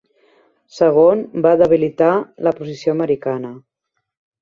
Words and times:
Segon, 0.77 1.21
va 1.47 1.53
debilitar 1.61 2.09
la 2.49 2.57
posició 2.59 2.99
americana. 2.99 3.57